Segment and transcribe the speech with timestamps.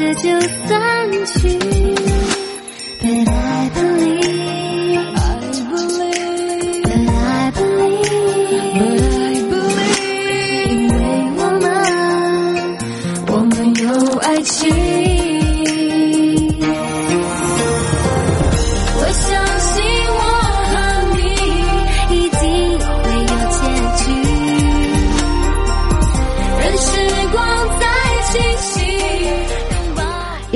[0.00, 0.89] 这就算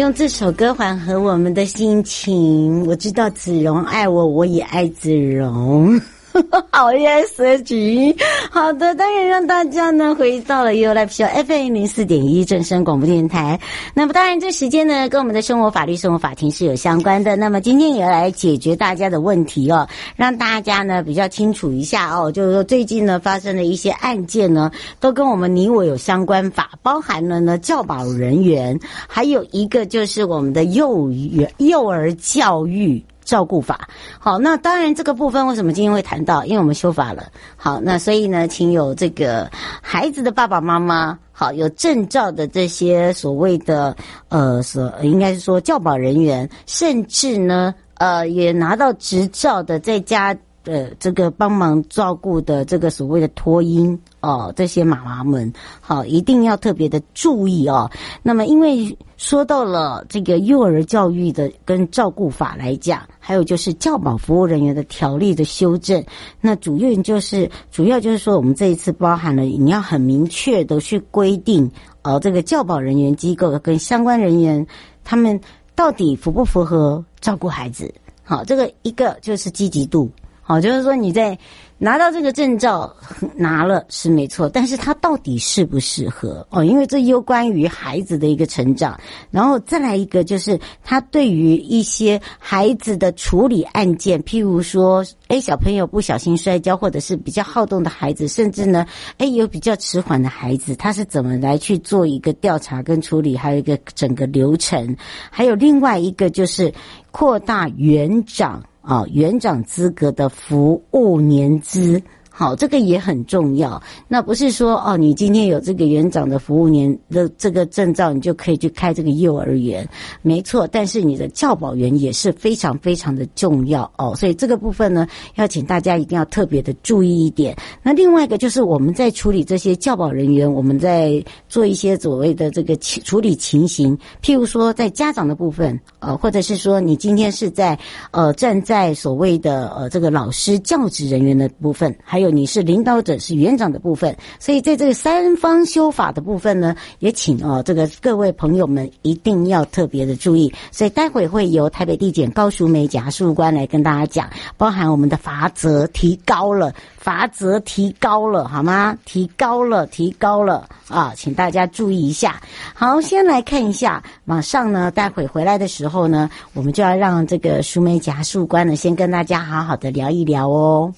[0.04, 2.86] 用这首歌缓和我们的心情。
[2.86, 5.98] 我知道子荣爱我，我也爱子荣。
[6.70, 8.14] 好，yes，
[8.50, 13.60] 好的，当然让大家呢回到了 U Life Show FM 零四点一正声广播电台。
[13.94, 17.36] 那么当然，这时间呢跟我们的生活法律、生活法庭是有相关的。
[17.36, 28.76] 那么今天也来解决大家的问题哦，让大家呢比较清楚一下哦，就是说最近呢发生的一些案件呢，都跟我们你我有相关法，包含了呢教保人员，
[29.06, 33.00] 还有一个就是我们的幼儿幼儿教育。
[33.24, 36.44] 照顾法，好，那当然这个部分为什么今天会谈到？
[36.44, 37.26] 因为我们修法了，
[37.56, 39.50] 好，那所以呢，请有这个
[39.82, 43.96] 孩子的爸爸妈妈，好，有证照的这些所谓的
[44.28, 50.36] 呃，所应该是说教保人员，甚至呢，呃，也拿到执照的在家。
[50.64, 57.90] 呃，这个帮忙照顾的这个所谓的托婴哦，这些妈妈们好，一定要特别的注意哦。
[58.22, 66.02] 那么，因为说到了这个幼儿教育的跟照顾法来讲，还有就是教保服务人员的条例的修正，
[66.40, 71.70] 那主要就是主要就是说，我们这一次包含了你要很明确的去规定
[72.02, 74.66] 哦，这个教保人员机构跟相关人员
[75.04, 75.38] 他们
[75.74, 77.92] 到底符不符合照顾孩子？
[78.22, 80.10] 好，这个一个就是积极度。
[80.46, 81.36] 好，就是说你在
[81.78, 82.94] 拿到这个证照
[83.34, 86.62] 拿了是没错，但是他到底适不适合哦？
[86.62, 89.00] 因为这攸关于孩子的一个成长，
[89.30, 104.94] 然后再来一个就是他对于一些孩子的处理案件，譬如说，诶，小朋友不小心摔跤，或者是比较好动的孩子，甚至呢，诶，有比较迟缓的孩子，他是怎么来去做一个调查跟处理，还有一个整个流程，
[105.30, 106.70] 还有另外一个就是
[107.10, 108.62] 扩大园长。
[108.84, 112.00] 啊，园长资格的服务年资。
[112.36, 113.80] 好，这个也很重要。
[114.08, 119.88] 那不是说哦，你今天有这个园长的服务年的这个证照，你就可以去开这个幼儿园，
[120.20, 120.66] 没错。
[120.66, 124.16] 但是你的教保员也是非常非常的重要哦。
[124.16, 125.06] 所以这个部分呢，
[125.36, 127.56] 要请大家一定要特别的注意一点。
[127.84, 137.78] 那另外一个就是我们在处理这些教保人员，我们在做一些所谓的这个处理情形，譬如说在家长的部分，呃，或者是说你今天是在
[138.10, 142.23] 呃站在所谓的呃这个老师教职人员的部分，还有。
[142.24, 150.50] 就你是领导者，是园长的部分，所以在这个三方修法的部分呢，也请哦这个各位朋友们一定要特别的注意。
[150.72, 158.96] 所以待会会由台北地检高淑梅检察官来跟大家讲，包含我们的罚则提高了，罚则提高了，好吗？
[159.04, 162.40] 提高了，提高了啊，请大家注意一下。
[162.72, 170.90] 好，先来看一下，马上呢，待会回来的时候呢，我们就要让这个淑梅检察官呢，先跟大家好好的聊一聊哦。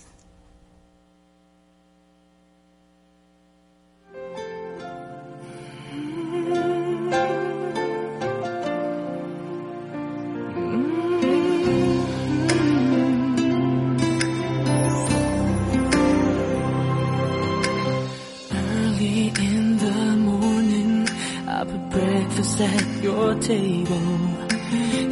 [22.60, 23.86] At your table，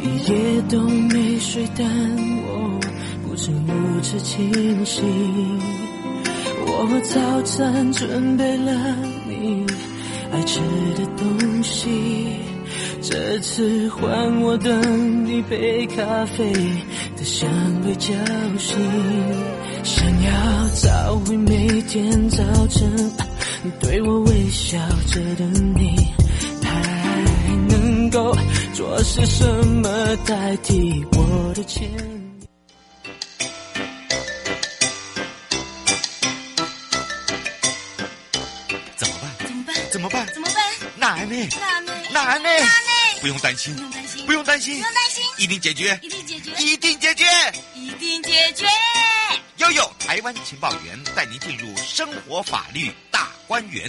[0.01, 2.79] 一夜都没睡，但我
[3.23, 5.03] 不曾如此清醒。
[6.67, 8.71] 我早餐准备了
[9.27, 9.65] 你
[10.31, 10.59] 爱吃
[10.95, 12.35] 的东西，
[13.01, 16.51] 这次换我等一杯咖啡
[17.17, 17.49] 的香
[17.85, 18.13] 味叫
[18.57, 18.77] 醒，
[19.83, 23.11] 想要找回每天早晨。
[23.79, 24.77] 对我微笑
[25.07, 25.45] 着的
[25.75, 26.07] 你，
[28.15, 28.33] 够
[28.73, 32.47] 做些什么代替我的歉意？
[38.95, 39.35] 怎么办？
[39.41, 39.75] 怎么办？
[39.91, 40.27] 怎么办？
[40.33, 40.63] 怎么办？
[40.95, 41.35] 难呢？
[41.59, 41.91] 难呢？
[42.13, 42.49] 难呢？
[42.49, 43.19] 难呢？
[43.19, 47.25] 不用担心，不用担心，不用担心，不用担心，一定解决，一定解决，一定解决，
[47.75, 48.65] 一定解决。
[49.57, 53.85] 悠悠台湾情报员带您进入生活法律大观园。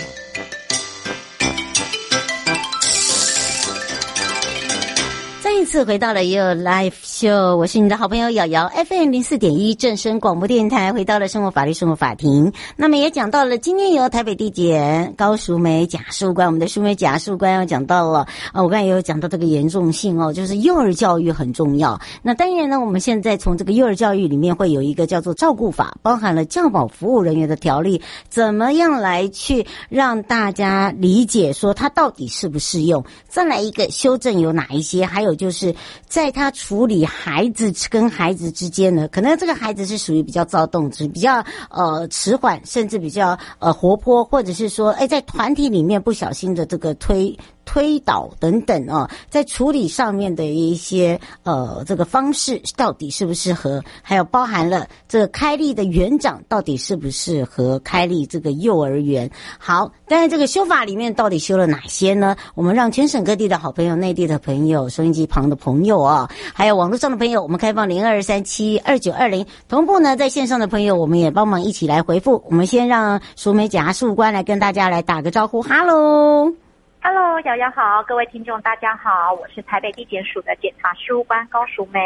[5.67, 12.53] 次回到了 Your Life Show，我是你的好朋友瑶瑶，FM 零四点一正声广播电台，回到了生活法律生活法庭。
[12.77, 22.01] 那么也讲到了今天由台北地检高淑梅检事官，我们的淑梅检事官要讲到了啊，我刚才也有讲到这个严重性哦，就是幼儿教育很重要。
[22.23, 33.05] 那当然呢，我们现在从这个幼儿教育里面会有一个叫做照顾法，包含了教保服务人员的条例，怎么样来去让大家理解说它到底适不适用？
[33.29, 35.07] 再来一个修正有哪一些？
[35.07, 35.37] 还有。
[35.37, 35.75] 就是是
[36.07, 47.37] 在他处理孩子跟孩子之间呢，可能这个孩子是属于比较躁动，是比较呃迟缓，甚至比较呃活泼，或者是说，哎，在团体里面不小心的这个推。
[47.67, 53.83] 推导等等啊，在处理上面的一些呃这个方式到底适不适合？
[54.01, 59.31] 还有包含了这个开立的园长到底适不适合开立这个幼儿园？
[59.59, 62.37] 好，但是这个修法里面到底修了哪些呢？
[62.55, 72.45] 我们让全省各地的好朋友、内地的朋友、收音机旁的朋友啊，还有网络上的朋友，我们开放零二三七二九二零，同步呢在线上的朋友，我们也帮忙一起来回复。
[72.49, 76.66] 我们先让淑梅检事官来跟大家来打个招呼，哈喽。
[77.09, 82.01] Hello，瑶瑶好，各位听众大家好，我是台北地检署的检察事务官高淑梅。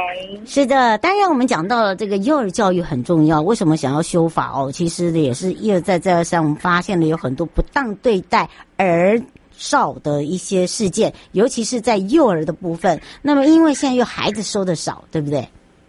[0.44, 4.70] 是的，当然我们讲到了这个幼儿教育很重要，为什么想要修法哦？
[4.70, 9.18] 其实也是一而再再而三，我们发现了有很多不当对待儿
[9.52, 13.00] 少的一些事件，尤其是在幼儿的部分。
[13.22, 15.48] 那么因为现在又孩子收的少，对不对？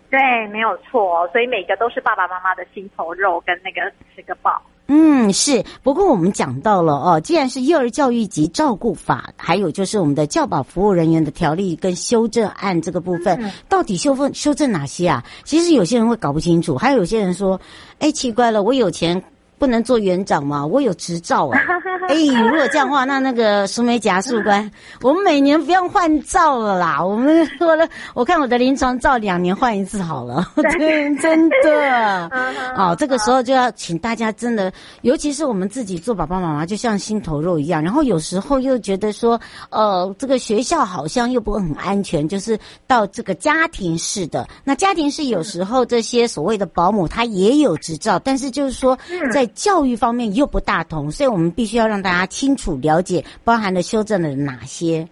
[0.09, 4.61] 对，没有错，所以每个都是爸爸妈妈的心头肉，跟那个吃个饱。
[4.93, 5.63] 嗯，是。
[5.83, 15.23] 不过我们讲到了哦，既然是幼儿教育及照顾法，还有就是我们的教保服务人员的条例跟修正案这个部分，嗯、到底修正修正哪些啊？
[15.45, 17.57] 其实有些人会搞不清楚，还有有些人说，
[17.99, 19.23] 哎，奇怪了，我有钱。
[19.61, 20.65] 不能做园长嘛？
[20.65, 21.59] 我有执照啊！
[22.09, 24.69] 哎，如果这样的话，那那个苏梅夹树官，
[25.03, 26.99] 我们每年不用换照了啦。
[27.05, 32.27] 我们说了，我看我的临床照两年换一次好了， 对，真的。
[32.75, 34.73] 好， 这个时候就要请大家真的，
[35.03, 37.83] 尤其是我们自己做爸爸妈妈，就像心头肉一样。
[37.83, 44.47] 然后有时候又觉得说，呃，这个学校好像又不会很安全，就是到这个家庭式的。
[44.63, 48.97] 那家庭式有时候这些所谓的保姆，他也有执照，但是就是说
[49.31, 49.47] 在。
[49.53, 55.07] 教育方面又不大同，所以我们必须要让大家清楚了解，包含了修正的哪些。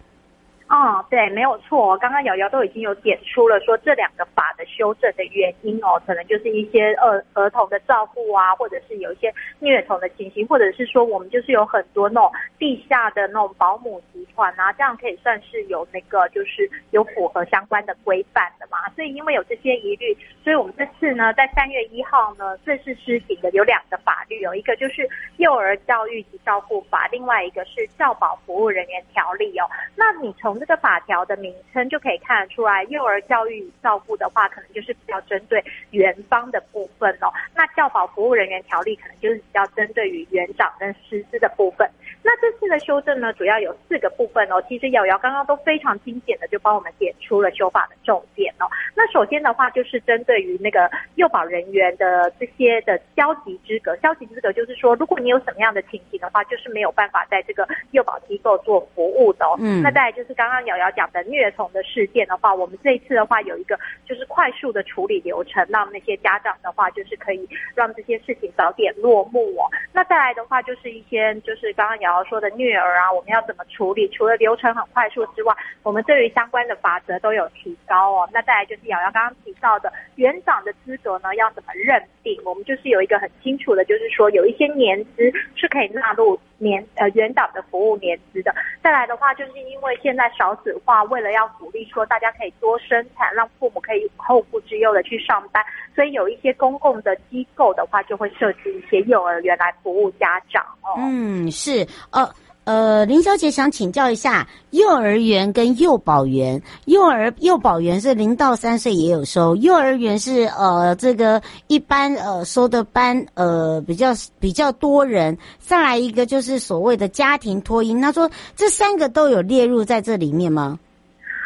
[0.70, 1.98] 哦，对，没有错。
[1.98, 18.78] 刚刚瑶瑶都已经有点出了，说这两个法的修正的原因哦，可能就是一些儿儿童的照顾啊，或者是有一些虐童的情形，或者是说我们就是有很多那种地下的那种保姆集团啊，这样可以算是有那个就是有符合相关的规范的嘛。
[18.94, 25.08] 所以因为有这些疑虑，所以我们这次呢，在三月一号呢正式施行的有两个法律，有一个就是
[25.38, 29.68] 幼儿教育及照顾法，另外一个是教保服务人员条例哦。
[29.96, 37.32] 那你从这个法条的名称就可以看得出来，幼儿教育与照顾的话，可能就是比较针对园方的部分哦。
[37.54, 41.88] 那教保服务人员条例可能就是比较针对于园长跟师资的部分。
[42.22, 44.62] 那这次的修正呢，主要有四个部分哦。
[44.68, 48.68] 其实瑶瑶刚刚都非常精简的就帮我们点出了修法的重点哦。
[48.94, 53.96] 那首先的话，就是针对于那个幼保人员的这些的消极资格。
[54.02, 59.56] 消极资格就是说，如果你有什么样的情形的话，就是没有办法在这个幼保机构做服务的哦。
[59.58, 59.80] 嗯。
[59.82, 69.70] 那再来就是刚刚刚瑶瑶讲的虐童的事件的话，我们这一次的话有一个就是快速的处理流程，让那些家长的话就是可以让这些事情早点落幕哦。
[69.92, 74.08] 那再来的话就是一些就是刚刚瑶瑶说的虐儿啊，我们要怎么处理？
[74.08, 75.54] 除了流程很快速之外，
[75.84, 78.28] 我们对于相关的法则都有提高哦。
[78.32, 82.36] 那再来就是瑶瑶刚刚提到的园长的资格呢，要怎么认定？
[82.44, 88.52] 我们就是有一个很清楚的，就是说有一些年资是可以纳入年呃园长的服务年资的。
[88.82, 95.62] 再来的话，就是因为现在少子化，为了要鼓励说大家可以多生产，让父母可以后顾之忧的去上班，
[95.94, 100.96] 所以有一些公共的机构的话，就会设置一些幼儿园来服务家长哦。
[100.96, 102.26] 嗯，是，呃
[102.64, 120.78] 呃，林小姐想请教一下，幼儿园跟幼保园，幼儿幼保园是零到三岁也有收，幼儿园是呃这个一般呃收的班呃比较比较多人，再来一个就是所谓的家庭托婴，他说这三个都有列入在这里面吗？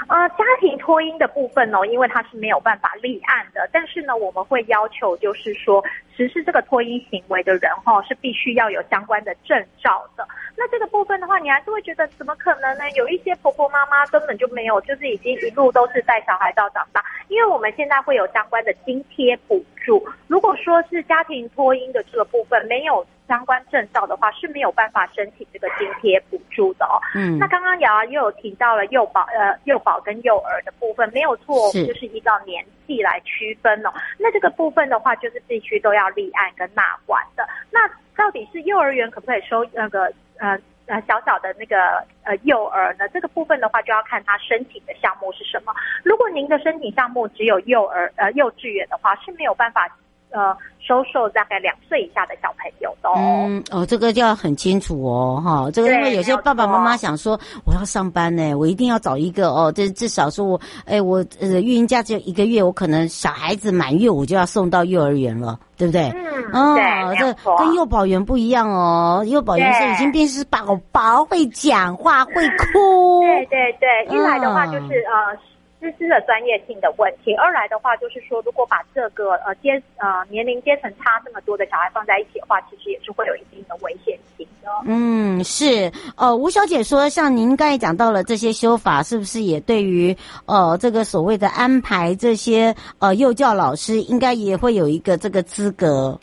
[0.07, 5.83] 呃，家庭托婴的部分呢，因为它是没有办法立案的，但是呢，我们会要求就是说，
[6.15, 10.29] 实施这个托婴行为的人哈，是必须要有相关的证照的。
[10.57, 12.89] 那这个部分的话，你还是会觉得怎么可能呢？
[12.97, 17.05] 有一些婆婆妈妈根本就没有，就是已经一路都是带小孩到长大。
[17.29, 23.05] 因为我们现在会有相关的津贴补助，如果说是家庭托婴的这个部分没有。
[23.27, 27.01] 相关证照的话是没有办法申请这个津贴补助的哦。
[27.15, 33.91] 嗯，那刚刚瑶瑶又有提到了幼保呃幼保跟幼儿的部分，没有错，是就是依照年纪来区分哦。
[34.19, 37.49] 那这个部分的话，就是必须都要立案跟纳管的。
[37.71, 43.09] 那到底是幼儿园可不可以收那个呃呃小小的那个呃幼儿呢？
[43.09, 45.73] 这个部分的话，就要看他申请的项目是什么。
[46.03, 49.89] 如果您的申请项目只有幼儿呃幼稚园的话，是没有办法。
[50.35, 53.15] 呃，收受大概两岁以下的小朋友的哦。
[53.17, 66.11] 嗯，哦，这个就要很清楚哦，哈，这个因为有些爸爸妈妈想说，我要上班呢，我一定要找一个哦，这至少说我，哎，我呃，育婴假只有一个月，我可能小孩子满月我就要送到幼儿园了，对不对？
[66.53, 70.59] 嗯，哦，对，这跟幼保园不一样哦，幼保园是已经变成是宝
[70.91, 75.39] 宝会讲话会哭，对对对，一来的话就是呃。
[75.85, 84.71] 师资的专业性的问题，二来的话就是说，如果把这个呃阶呃年龄阶层差这么多的小孩放在一起的话，其实也是会有一定的危险性的。
[84.87, 85.93] 嗯，是。
[86.17, 96.19] 呃，吴小姐说，像您刚才讲到了这些修法，是不是也对于呃这个所谓的安排这些呃幼教老师，应该也会有一个这个资格？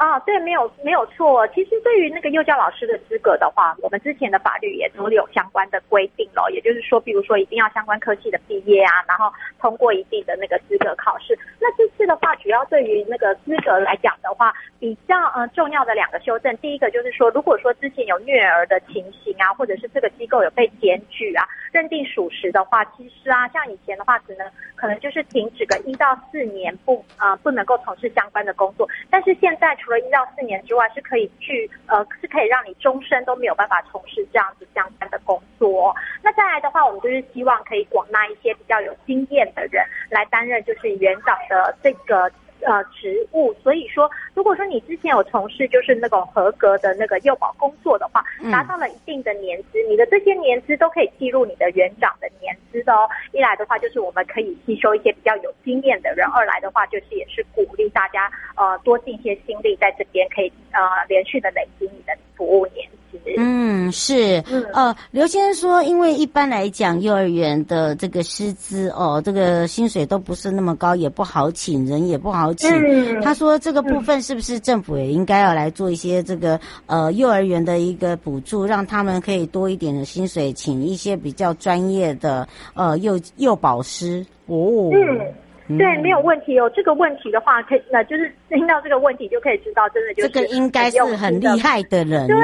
[0.00, 1.46] 啊，对，没有没有错。
[1.48, 6.50] 其实对于那个幼教老师的资格的话，我们之前的法律也都有相关的规定了。
[6.50, 11.38] 也就是说，比如说一定要相关科系的毕业啊，然后通过一定的那个资格考试。
[11.60, 24.50] 那这次的话，主要对于那个资格来讲的话，比较呃重要的两个修正，第一个就是说，如果说之前有虐儿的情形啊，或者是这个机构有被检举啊，认定属实的话，其实啊，像以前的话，只能
[24.80, 35.94] 可能就是停止个一到四年不、呃、不能够从事相关的工作，但是现在除了一到四年之外，是可以去呃，是可以让你终身都没有办法从事这样子相关的工作。
[36.22, 42.30] 那再来的话，我们就是希望可以广纳一些比较有经验的人来担任，就是园长的这个。
[42.66, 53.08] 呃，职务，所以说，如果说你之前有从事就是那种合格的那个幼保工作的话，达到了一定的年资，你的这些年资都可以记录你的园长的年资的哦。
[53.32, 62.69] 一来的话，就是我们可以吸收一些比较有经验的人；二来的话，就是也是鼓励大家呃多尽一些心力在这边，可以呃连续的累积你的服务年。
[63.36, 72.70] 嗯，是，呃，刘先生说，因为一般来讲，幼儿园的这个师资哦，这个薪水都不是那么高，也不好请人，也不好请。
[72.70, 84.90] 嗯、他说，这个部分是不是政府也应该要来做一些这个呃幼儿园的一个补助，让他们可以多一点的薪水，请一些比较专业的呃幼幼保师哦。
[84.92, 86.68] 嗯对，没有问题哦。
[86.74, 92.36] 这个问题的话，可以，那就是听到这个问题就可以知道，真的就是这个应该是很厉害的人，对，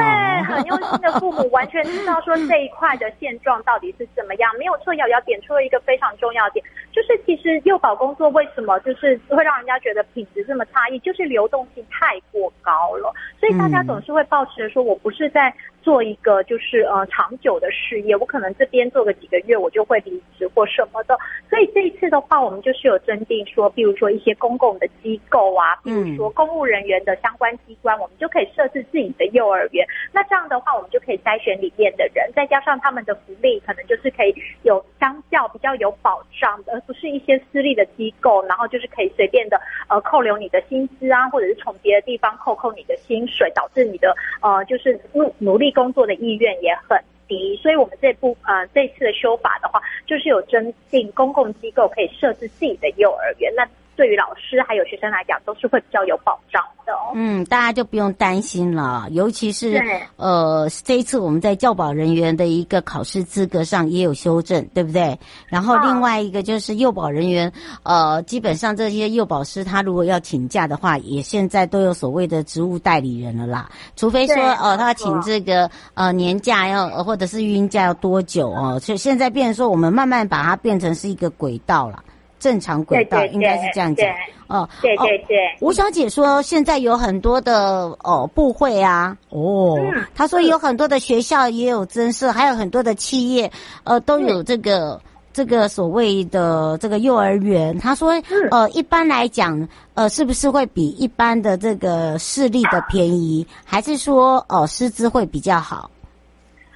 [0.43, 4.49] 很用心的父母，完全知道说这一块的现状到底是怎么样。
[4.57, 15.53] 没有错，瑶瑶点出了一个非常重要点，就是其实幼保工作为什么就是会让人家觉得品质这么差异，就是流动性太过高了，所以大家总是会抱持着说，我不是在。
[15.83, 21.17] 做一个就是呃长久的事业，我可能这边做个几个月，我就会离职或什么的。
[21.49, 29.87] 所以这一次的话，我们就是有增订说，比如说一些公共的机构啊，比如说公务人员的相关机关，我们就可以设置自己的幼儿园。
[30.11, 45.67] 那这样的话，我们就可以筛选里面的人，再加上他们的福利，可能就是可以有相较比较有保障的，而不是一些私立的机构，然后就是可以随便的呃扣留你的薪资啊，或者是从别的地方扣扣你的薪水，导致你的呃就是努努力。
[45.77, 53.53] 工作的意愿也很低，所以我们这部呃这次的修法的话，就是有增进公共机构可以设置自己的幼儿园。
[53.55, 53.63] 那
[53.97, 57.11] 对于老师还有学生来讲，都是会比较有保障的哦。
[57.15, 59.83] 嗯，大家就不用担心了，尤其是
[60.17, 65.19] 呃，这一次我们在教保人员的一个考试资格上也有修正，对不对？
[65.47, 67.51] 然后另外一个就是幼保人员，
[67.81, 82.03] 呃，基本上这些幼保师他如果要请假的话，也现在都有所谓的职务代理人了啦，除非说呃他请这个呃年假要或者是孕假要多久哦，所以现在变成说我们慢慢把它变成是一个轨道了。
[82.39, 84.07] 正常轨道应该是这样讲
[84.47, 84.67] 哦。
[84.81, 89.77] 对对对，吴小姐说现在有很多的哦部会啊，哦，
[90.15, 93.51] 她说有很多的学校也有增设，还有很多的企业
[93.83, 94.99] 呃都有这个
[95.33, 97.77] 这个所谓的这个幼儿园。
[97.79, 98.13] 她说
[98.51, 105.89] 呃一般来讲呃是不是会比一般的这个私立的便宜，还是说哦师资会比较好？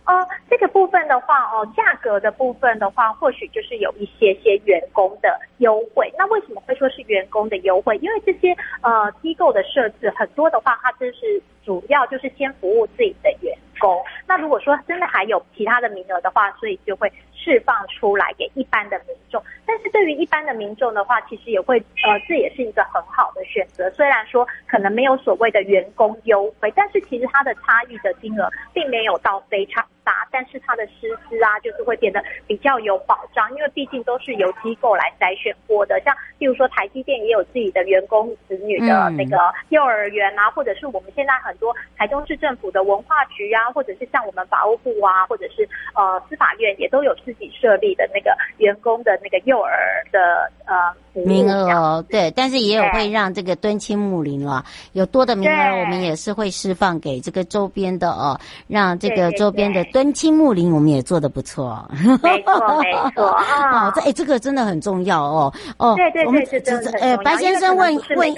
[0.06, 6.12] 哦，这个部分的话，哦，价格的部分的话，或许就是有一些些员工的优惠。
[6.18, 7.96] 那为什么会说是员工的优惠？
[7.98, 14.04] 因为这些呃机构的设置很多的话，它就是主要就是先服务自己的员工。
[14.28, 17.12] 那如果说真的还有其他的名额的话，所以就会
[17.44, 19.42] 释放出来给一般的民众。
[19.66, 23.90] 但是对于一般的民众的话，其实也会呃，这也是一个很好的选择。
[23.92, 36.00] 虽然说可能没有所谓的员工优惠，但是其实它的差异的金额并没有到非常大，但是它的师资啊，就是会变得比较有保障，因为毕竟都是由机构来筛选过的。
[36.04, 39.38] 像比如说台积电也有自己的员工子女的那个
[39.70, 54.64] 幼儿园啊，或者是我们现在很多台中市政府的文化局啊，或者是像我们法务部啊，或者是呃司法院也都有自己设立的那个员工的那个幼儿的呃名额哦，对，但是也有会让这个敦亲睦邻了，
[54.94, 61.86] 有多的名额，我们也是会释放给这个周边的哦，让这个周边的敦亲睦邻，我们也做得不错。
[62.24, 63.28] 没错，没错
[63.74, 65.96] 哦，这哎，这个真的很重要哦哦。
[65.96, 66.92] 对对对，是真的。
[67.00, 68.34] 呃，白先生问问，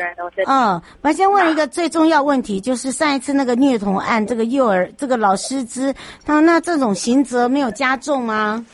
[0.47, 5.93] 嗯，白先生问一个最重要问题，就是上一次那个虐童案，这个幼儿这个老师资，
[6.25, 8.65] 他那这种刑责没有加重吗？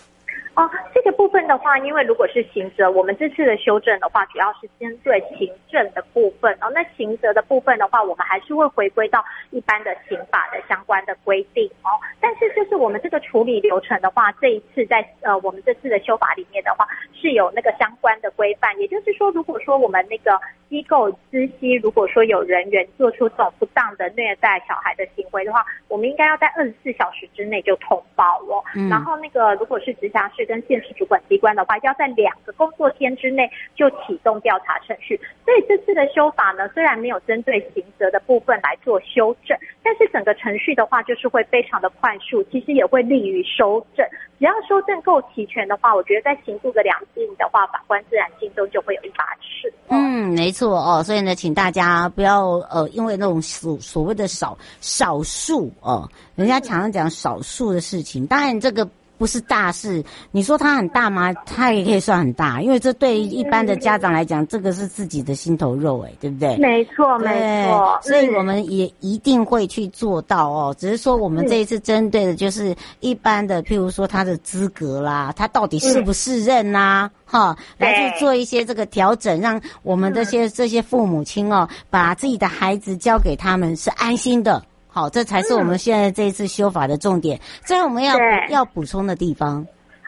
[0.56, 6.70] 哦，这个部分的话，因为如果是刑责，我们这次的修正的话，主要是针对行政的部分哦。
[6.74, 11.96] 那刑责的部分的话，我们还是会回归到一般的刑法的相关的规定哦。
[12.20, 18.78] 但是就是我们这个处理流程的话，这一次在呃我们这次的修法里面的话，是有那个相关的规范。
[18.80, 28.62] 也就是说，如果说我们那个机构知悉，如果说有人员做出这种不当的虐待小孩的行为的话，我们应该要在二十四小时之内就通报哦。
[28.76, 30.49] 嗯、然后那个如果是直辖市。
[30.50, 35.16] 跟县市主管机关的话，要在两个工作天之内就启动调查程序。
[35.46, 44.04] 所以这次的修法呢，虽然没有针对刑责的部分来做修正，但是整个程序的话，就是会非常的快速，其实也会利于收证。
[44.40, 49.72] 只要收证够齐全的话，我觉得在刑度的两定的话，法官自然心中就会有一把尺。
[49.90, 51.04] 嗯，没错哦。
[51.04, 58.88] 所以呢，请大家不要呃，因为那种所所谓的少少数哦，人家常常讲少数的事情，当然这个。
[59.20, 61.34] 不是大事，你说它很大吗？
[61.46, 66.56] 它也可以算很大，因为这对一般的家长来讲，这个是自己的心头肉，哎，对不对？
[66.56, 68.00] 没错，没错。
[68.02, 70.76] 所以我们也一定会去做到哦。
[70.80, 77.12] 只是说我们这一次针对的就是一般的，譬如说他的资格啦，他到底适不适任呐？
[77.26, 84.64] 哈，来去做一些这个调整，让我们这些这些父母亲哦，把自己的孩子交给他们是安心的。
[84.92, 87.40] 好，这才是我们现在这一次修法的重点。
[87.64, 88.16] 这样我们要
[88.50, 89.66] 要补充的地方，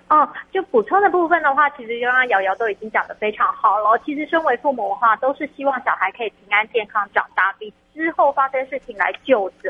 [0.10, 4.02] 哦，就补充的部分的话，其实刚刚瑶瑶都已经讲的非常好了。
[4.04, 9.70] 其实身为父母的话，都是希望小孩可以平安健康长大，比之后发生事情来救责。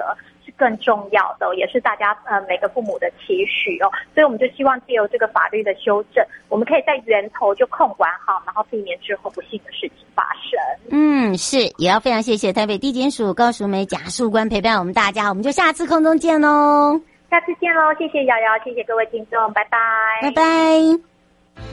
[0.58, 10.60] 更重要的也是大家呃每个父母的期许哦，所以我们就希望借由这个法律的修正，我们可以在源头就控管好，然后避免之后不幸的事情发生。
[10.89, 16.99] 嗯，是，也要非常谢谢台北地检署高淑梅检察官陪伴我们大家，我们就下次空中见喽，
[17.30, 19.77] 下次见喽，谢谢瑶瑶，谢谢各位听众，拜拜，
[20.21, 20.43] 拜拜。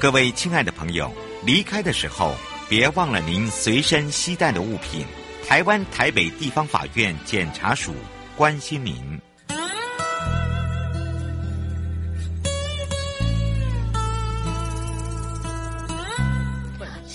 [0.01, 1.11] 各位亲爱的朋友，
[1.47, 2.33] 离开的时候
[2.69, 5.07] 别忘了您随身携带的物品。
[5.49, 7.93] 台湾台北地方法院检察署。
[8.39, 9.18] 关心您。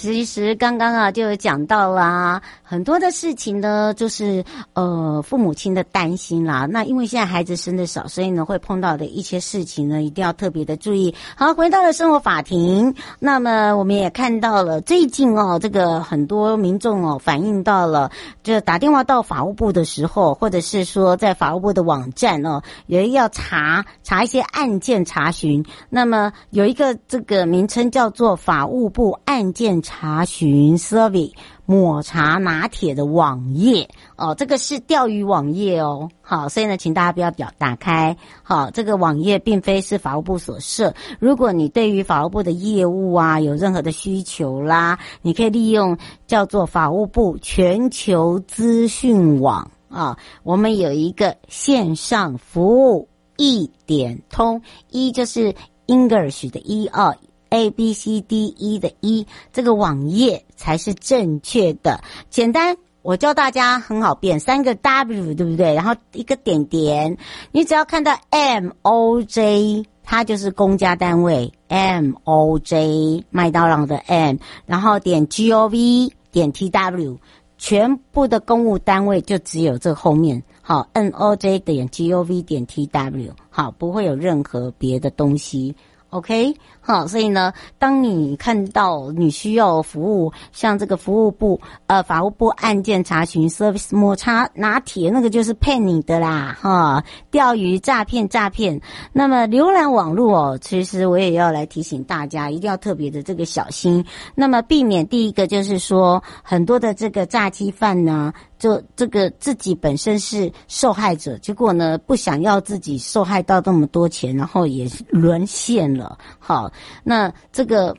[0.04, 6.68] 其实刚刚啊，就有讲到啦，很多的事情呢，就是呃，父母亲的担心啦。
[6.70, 11.16] 那因为现在孩子生的少，所以呢，会碰到的一些事情呢，一定要特别的注意。
[11.38, 18.12] 好，回到了生活法庭，那么我们也看到了最近哦，这个很多民众哦，反映到了，
[18.44, 29.93] 就打电话到法务部的时候，或者是说在法务部的网站哦，有一要查查一些案件查询，那么有一个这个名称叫做法务部案件查。
[29.94, 31.34] 查询 Service
[31.68, 36.10] 抹茶拿铁的网页哦，这个是钓鱼网页哦。
[36.22, 38.18] 好，所以呢，请大家不要表打开。
[38.42, 40.96] 好，这个网页并非是法务部所设。
[41.20, 55.54] 如果你对于法务部的业务啊有任何的需求啦，你可以利用叫做法务部全球资讯网啊，我们有一个线上服务一点通，一就是
[55.86, 57.16] English 的一二。
[57.54, 62.02] A B C D E 的 e，这个网页才是正确的。
[62.32, 65.76] 简单，我教大家很好变，三个 W 对不对？
[65.76, 67.16] 然后一个点点，
[67.52, 77.20] 你只要看到 M O J，它就是公家单位 M O J，麦当劳的 M，然后点 G O V 点 T W，
[77.60, 80.42] 全部的公务单位就只有这后面。
[80.66, 85.76] 好，n o j 点 G O V 点 T W，好，不会有任何别的东西。
[86.14, 98.80] OK，好，所以呢，当你看到你需要服务，像这个服务部，呃，法务部案件查询 service 抹茶拿铁，那个就是骗你的啦，哈，钓鱼诈骗诈骗。
[99.12, 104.06] 那么浏览网络哦，其实我也要来提醒大家，一定要特别的这个小心。
[104.36, 108.32] 那么避免第一个就是说，很多的这个诈欺犯呢。
[108.64, 116.18] 就这个自己本身是受害者，结果呢，不想要自己受害到这么多钱，然后也沦陷了。
[116.40, 116.72] 好，
[117.04, 117.94] 那这个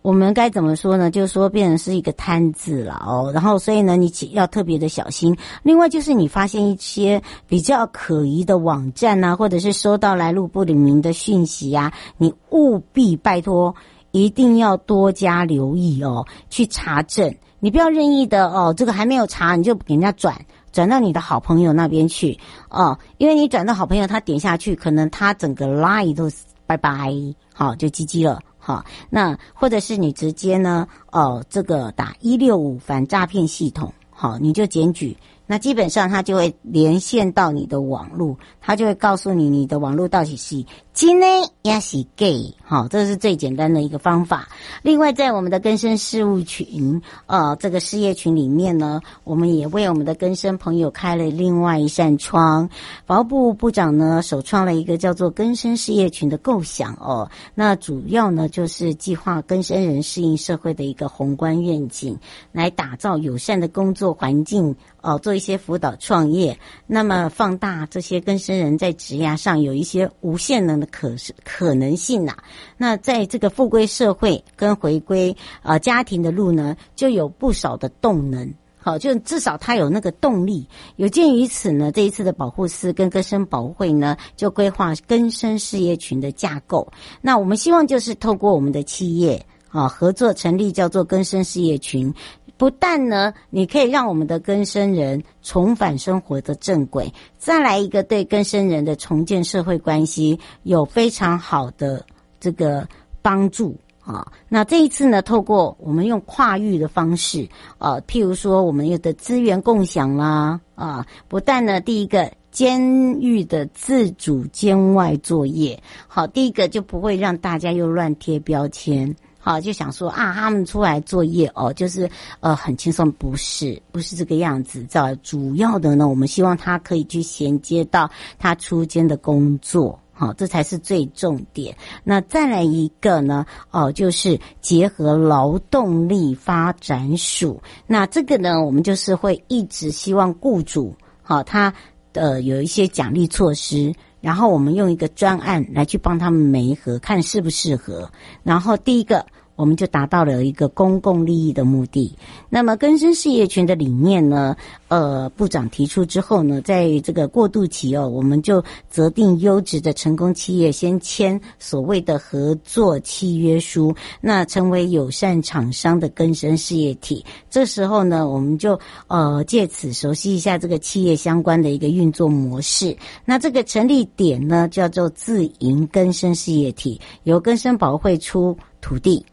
[0.00, 1.10] 我们该怎么说呢？
[1.10, 3.30] 就是说变成是一个摊子了哦。
[3.34, 5.36] 然后所以呢，你要特别的小心。
[5.62, 13.74] 另外就是你发现一些比较可疑的网站啊，或者是收到来路不明的讯息啊，你务必拜托
[14.12, 17.36] 一定要多加留意哦，去查证。
[17.66, 22.38] 你不要任意的哦，这个还没有查，你就给人家转转到你的好朋友那边去
[22.70, 26.30] 哦，因为你转到好朋友，他点下去，可能他整个 line 都
[26.64, 27.12] 拜拜，
[27.52, 35.16] 好就 GG 了，好，那或者是你直接呢，哦，这个打一六五反诈骗系统，好，你就检举。
[35.48, 40.64] 那基本上他就会连线到你的网络，他就会告诉你你的网络到底是
[40.96, 41.26] 真的
[41.62, 42.26] 还是假，
[42.64, 44.48] 好，这是最简单的一个方法。
[44.80, 52.70] 另外，在我们的更生事务群，呃，这个事业群里面呢，我们也为我们的更生朋友开了另外一扇窗。
[53.04, 57.30] 法务部部长呢，首创了一个叫做更生事业群的构想哦。
[57.54, 62.18] 那主要呢，就是计划更生人适应社会的一个宏观愿景，
[62.52, 64.74] 来打造友善的工作环境。
[65.02, 72.44] 哦，做一些辅导创业，那么放大这些更生人在职涯上有一些无限能的可是可能性呐、啊。
[72.76, 78.52] 那在这个复归社会跟回归呃家庭的路呢，就有不少的动能。
[78.78, 80.64] 好，就至少他有那个动力。
[80.94, 86.86] 有鉴于此呢，这一次的保护司跟根生保护会呢，就规划更生事业群的架构。
[87.20, 92.14] 那我们希望就是透过我们的企业啊合作成立叫做更生事业群。
[92.58, 102.04] 不但呢，你可以让我们的根生人重返生活的正轨，再来一个对根生人的重建社会关系有非常好的
[102.40, 102.88] 这个
[103.20, 104.26] 帮助啊。
[104.48, 119.14] 那这一次呢，透过我们用跨域的方式啊，譬如说我们有的资源共享啦啊，不但呢，第一个监狱的自主监外作业，好，第一个就不会让大家又乱贴标签。
[119.46, 124.84] 好，就想说啊，他们出来作业哦，就是呃很轻松，不是，不是这个样子。
[124.90, 131.76] 这主要的呢，我们希望他可以去衔接到他出监的工作，好，这才是最重点。
[132.02, 141.72] 那再来一个呢，哦，就是结合劳动力发展署，那这个呢，我们就是会一直希望雇主，好，他
[142.14, 143.94] 呃有一些奖励措施。
[144.18, 148.10] 然后我们用一个专案来去帮他们媒合，看适不适合。
[148.42, 149.24] 然后第一个。
[149.56, 152.14] 我们就达到了一个公共利益的目的。
[152.48, 154.54] 那么更生事业群的理念呢？
[154.88, 167.24] 呃，部长提出之后呢，在这个过渡期哦，我们就择定优质的成功企业先签所谓的合作契约书，那成为友善厂商的更生事业体。
[167.50, 172.96] 这时候呢，我们就呃借此熟悉一下这个企业相关的一个运作模式。
[173.24, 179.24] 那这个成立点呢，叫做自营更生事业体，由更生保会出土地。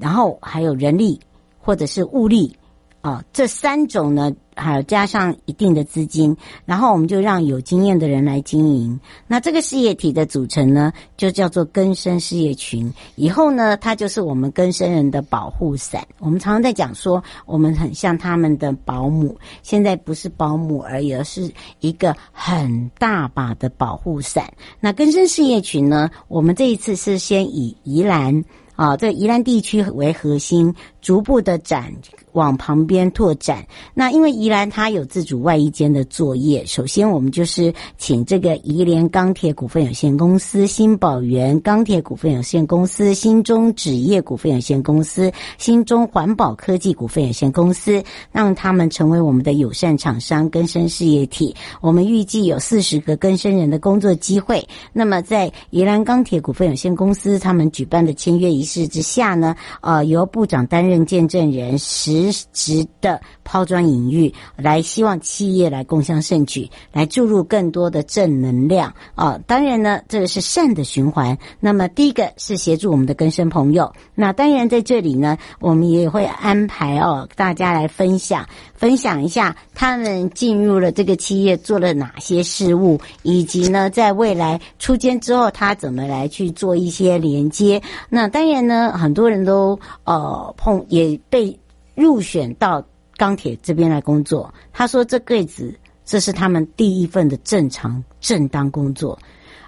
[0.00, 1.20] 然后还有人力
[1.60, 2.56] 或者是物力
[3.02, 6.36] 啊，这三种呢，还有加上一定的资金，
[6.66, 9.00] 然后我们就让有经验的人来经营。
[9.26, 12.92] 那这个事业体的组成呢，就叫做更生事业群。
[13.16, 16.06] 以后呢，它就是我们更生人的保护伞。
[16.18, 19.34] 我们常常在讲说，我们很像他们的保姆。
[19.62, 24.44] 现在不是保姆而已，而是一个很大把的保护伞。
[24.78, 28.44] 那更生事业群呢，我们这一次是先以宜兰。
[28.80, 31.92] 啊，这宜兰地区为核心，逐步的展
[32.32, 33.66] 往旁边拓展。
[33.94, 51.54] 那因为宜兰它有自主外衣间的作业，首先我们就是请这个宜联钢铁股份有限公司、新宝源钢铁股份有限公司、新中纸业股份有限公司、新中环保科技股份有限公司，让他们成为我们的友善厂商、更生事业体。
[51.80, 54.66] 我们预计有四十个更生人的工作机会。
[54.92, 71.36] 那么在宜兰钢铁股份有限公司他们举办的签约仪式之下呢，呃，由部长担任见证人，实质的抛砖引玉，来希望企业来共襄盛举，来注入更多的正能量啊、当然呢，这个是善的循环。
[71.58, 87.82] 那么第一个是协助我们的更生朋友，那当然在这里呢，我们也会安排哦，大家来分享分享一下他们进入了这个企业做了哪些事务，以及呢，在未来出监之后，他怎么来去做一些连接。
[88.08, 91.58] 那当然呢，很多人都呃碰也被
[91.94, 92.84] 入选到。
[93.16, 99.18] 钢铁这边来工作，他说这辈子这是他们第一份的正常正当工作，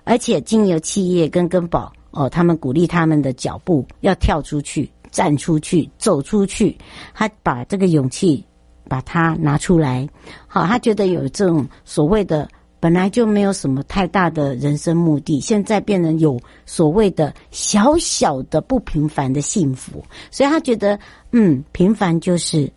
[0.05, 6.75] 而且经由企业跟根宝哦，他们鼓励他们的脚步要跳出去、站出去、走出去，
[7.13, 8.43] 他把这个勇气
[8.89, 10.09] 把它拿出来，
[10.47, 12.49] 好，他觉得有这种所谓的
[12.83, 20.99] 本来就没有什么太大的人生目的，现在变成有所谓的小小的不平凡的幸福，所以他觉得
[21.31, 22.69] 嗯，平凡就是。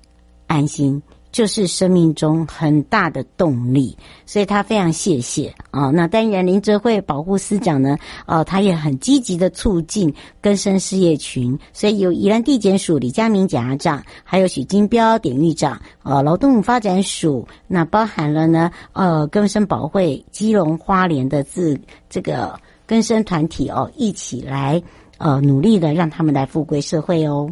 [0.47, 1.01] 安心
[1.35, 3.93] 就是生命中很大的动力，
[4.25, 5.91] 所以他非常谢谢啊、哦。
[5.91, 21.77] 那当然，林哲慧保护司长呢，哦，他也很积极的促进更生事业群，所以有宜兰地检署李佳明检察长，还有许金标典狱长，呃，劳动发展署，那包含了呢，呃，更生保会基隆花莲的自
[22.09, 24.81] 这个更生团体哦，一起来
[25.17, 27.51] 呃努力的让他们来复归社会哦。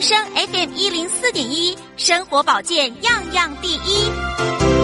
[0.00, 4.70] 生 FM 一零四点一，生活保健样样第一。